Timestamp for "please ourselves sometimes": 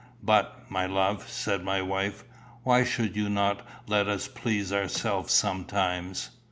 4.27-6.31